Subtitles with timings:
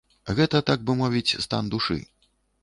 [0.37, 1.99] Гэта, так бы мовіць, стан душы.